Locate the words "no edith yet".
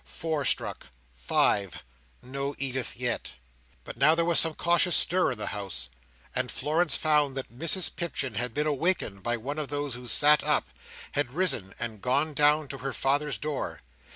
2.23-3.35